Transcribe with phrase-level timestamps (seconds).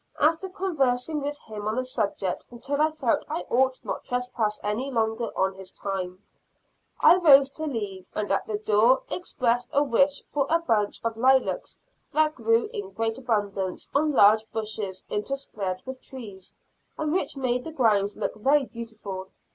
[0.19, 4.89] After conversing with him on the subject until I felt I ought not trespass any
[4.89, 6.23] longer on his time,
[6.99, 11.17] I rose to leave, and at the door expressed a wish for a bunch of
[11.17, 11.77] lilacs
[12.13, 16.55] that grew in great abundance on large bushes interspersed with trees,
[16.97, 19.27] and which made the grounds look very beautiful.